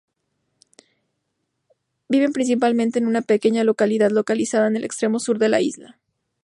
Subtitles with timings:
[2.09, 5.99] Viven principalmente en una pequeña localidad localizada en el extremo sur de la isla.